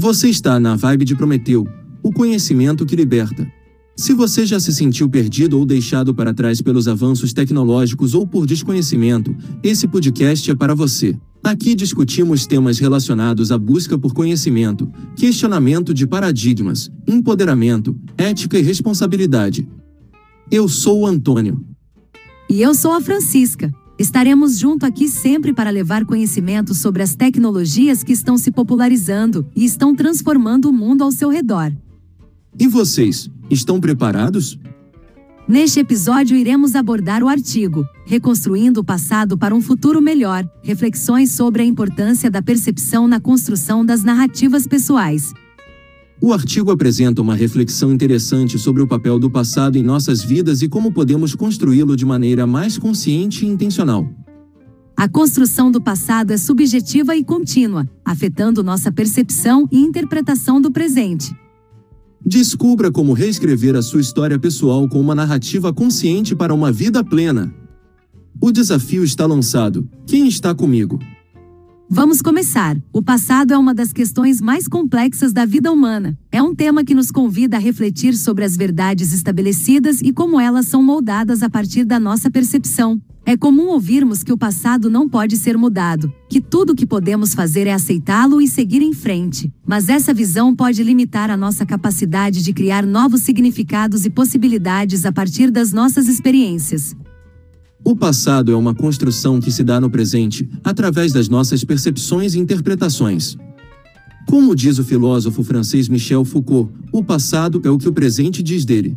[0.00, 1.66] Você está na vibe de Prometeu,
[2.04, 3.44] o conhecimento que liberta.
[3.96, 8.46] Se você já se sentiu perdido ou deixado para trás pelos avanços tecnológicos ou por
[8.46, 11.18] desconhecimento, esse podcast é para você.
[11.42, 19.68] Aqui discutimos temas relacionados à busca por conhecimento, questionamento de paradigmas, empoderamento, ética e responsabilidade.
[20.48, 21.60] Eu sou o Antônio.
[22.48, 23.74] E eu sou a Francisca.
[23.98, 29.64] Estaremos junto aqui sempre para levar conhecimento sobre as tecnologias que estão se popularizando e
[29.64, 31.72] estão transformando o mundo ao seu redor.
[32.58, 34.58] E vocês, estão preparados?
[35.48, 41.60] Neste episódio iremos abordar o artigo Reconstruindo o passado para um futuro melhor, reflexões sobre
[41.60, 45.34] a importância da percepção na construção das narrativas pessoais.
[46.20, 50.68] O artigo apresenta uma reflexão interessante sobre o papel do passado em nossas vidas e
[50.68, 54.08] como podemos construí-lo de maneira mais consciente e intencional.
[54.96, 61.32] A construção do passado é subjetiva e contínua, afetando nossa percepção e interpretação do presente.
[62.26, 67.54] Descubra como reescrever a sua história pessoal com uma narrativa consciente para uma vida plena.
[68.40, 69.88] O desafio está lançado.
[70.04, 70.98] Quem está comigo?
[71.90, 72.76] Vamos começar.
[72.92, 76.18] O passado é uma das questões mais complexas da vida humana.
[76.30, 80.66] É um tema que nos convida a refletir sobre as verdades estabelecidas e como elas
[80.68, 83.00] são moldadas a partir da nossa percepção.
[83.24, 87.32] É comum ouvirmos que o passado não pode ser mudado, que tudo o que podemos
[87.32, 89.50] fazer é aceitá-lo e seguir em frente.
[89.66, 95.12] Mas essa visão pode limitar a nossa capacidade de criar novos significados e possibilidades a
[95.12, 96.94] partir das nossas experiências.
[97.84, 102.38] O passado é uma construção que se dá no presente, através das nossas percepções e
[102.38, 103.36] interpretações.
[104.26, 108.64] Como diz o filósofo francês Michel Foucault, o passado é o que o presente diz
[108.64, 108.96] dele.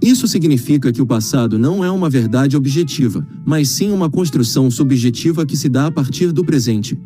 [0.00, 5.46] Isso significa que o passado não é uma verdade objetiva, mas sim uma construção subjetiva
[5.46, 6.98] que se dá a partir do presente.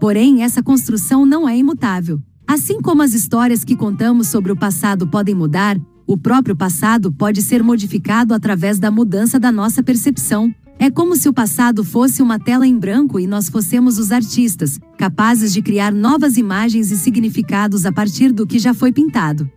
[0.00, 2.20] Porém, essa construção não é imutável.
[2.46, 7.42] Assim como as histórias que contamos sobre o passado podem mudar, o próprio passado pode
[7.42, 10.50] ser modificado através da mudança da nossa percepção.
[10.78, 14.80] É como se o passado fosse uma tela em branco e nós fossemos os artistas,
[14.96, 19.50] capazes de criar novas imagens e significados a partir do que já foi pintado.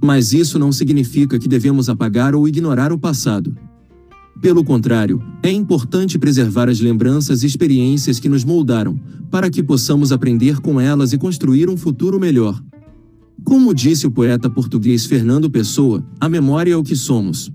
[0.00, 3.56] Mas isso não significa que devemos apagar ou ignorar o passado.
[4.40, 8.96] Pelo contrário, é importante preservar as lembranças e experiências que nos moldaram,
[9.28, 12.62] para que possamos aprender com elas e construir um futuro melhor.
[13.42, 17.50] Como disse o poeta português Fernando Pessoa, a memória é o que somos.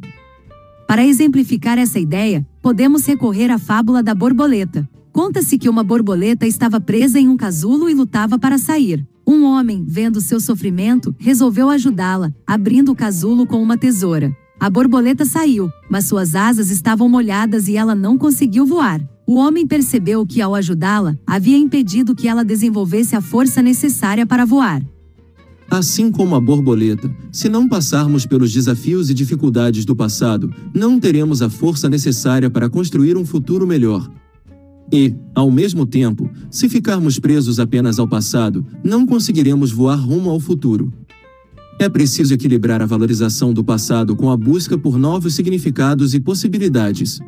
[0.88, 4.90] Para exemplificar essa ideia, podemos recorrer à fábula da borboleta.
[5.12, 9.08] Conta-se que uma borboleta estava presa em um casulo e lutava para sair.
[9.26, 14.36] Um homem, vendo seu sofrimento, resolveu ajudá-la, abrindo o casulo com uma tesoura.
[14.60, 19.02] A borboleta saiu, mas suas asas estavam molhadas e ela não conseguiu voar.
[19.28, 24.46] O homem percebeu que, ao ajudá-la, havia impedido que ela desenvolvesse a força necessária para
[24.46, 24.84] voar.
[25.70, 31.44] Assim como a borboleta, se não passarmos pelos desafios e dificuldades do passado, não teremos
[31.44, 34.10] a força necessária para construir um futuro melhor.
[34.92, 40.40] E, ao mesmo tempo, se ficarmos presos apenas ao passado, não conseguiremos voar rumo ao
[40.40, 40.92] futuro.
[41.78, 47.22] É preciso equilibrar a valorização do passado com a busca por novos significados e possibilidades.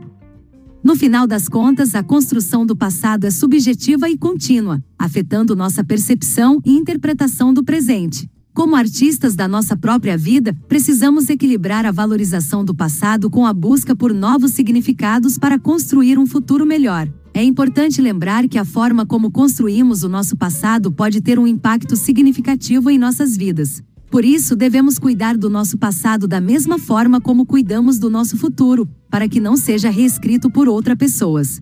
[0.83, 6.59] No final das contas, a construção do passado é subjetiva e contínua, afetando nossa percepção
[6.65, 8.27] e interpretação do presente.
[8.51, 13.95] Como artistas da nossa própria vida, precisamos equilibrar a valorização do passado com a busca
[13.95, 17.07] por novos significados para construir um futuro melhor.
[17.33, 21.95] É importante lembrar que a forma como construímos o nosso passado pode ter um impacto
[21.95, 23.81] significativo em nossas vidas.
[24.11, 28.85] Por isso, devemos cuidar do nosso passado da mesma forma como cuidamos do nosso futuro,
[29.09, 31.61] para que não seja reescrito por outras pessoas.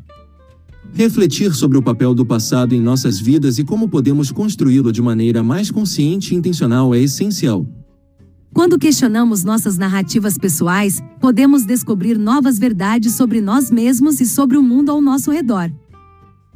[0.91, 5.43] Refletir sobre o papel do passado em nossas vidas e como podemos construí-lo de maneira
[5.43, 7.67] mais consciente e intencional é essencial.
[8.51, 14.63] Quando questionamos nossas narrativas pessoais, podemos descobrir novas verdades sobre nós mesmos e sobre o
[14.63, 15.71] mundo ao nosso redor.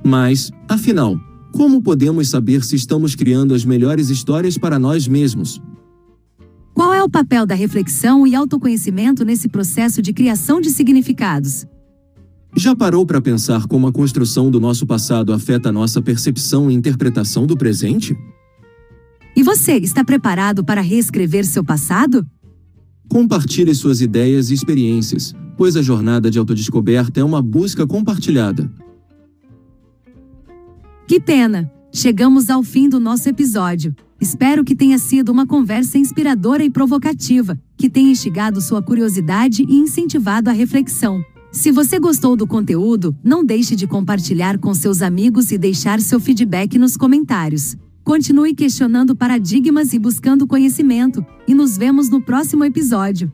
[0.03, 1.19] Mas, afinal,
[1.51, 5.61] como podemos saber se estamos criando as melhores histórias para nós mesmos?
[6.73, 11.67] Qual é o papel da reflexão e autoconhecimento nesse processo de criação de significados?
[12.55, 16.73] Já parou para pensar como a construção do nosso passado afeta a nossa percepção e
[16.73, 18.17] interpretação do presente?
[19.35, 22.25] E você está preparado para reescrever seu passado?
[23.07, 28.71] Compartilhe suas ideias e experiências, pois a jornada de autodescoberta é uma busca compartilhada.
[31.07, 31.71] Que pena!
[31.95, 33.95] Chegamos ao fim do nosso episódio.
[34.19, 39.75] Espero que tenha sido uma conversa inspiradora e provocativa, que tenha instigado sua curiosidade e
[39.75, 41.23] incentivado a reflexão.
[41.51, 46.19] Se você gostou do conteúdo, não deixe de compartilhar com seus amigos e deixar seu
[46.19, 47.77] feedback nos comentários.
[48.03, 53.31] Continue questionando paradigmas e buscando conhecimento, e nos vemos no próximo episódio.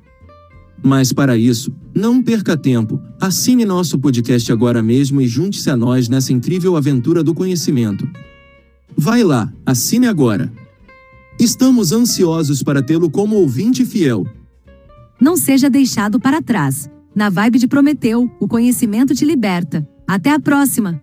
[0.83, 6.09] Mas para isso, não perca tempo, assine nosso podcast agora mesmo e junte-se a nós
[6.09, 8.08] nessa incrível aventura do conhecimento.
[8.97, 10.51] Vai lá, assine agora.
[11.39, 14.27] Estamos ansiosos para tê-lo como ouvinte fiel.
[15.19, 16.89] Não seja deixado para trás.
[17.15, 19.87] Na vibe de Prometeu, o conhecimento te liberta.
[20.07, 21.01] Até a próxima!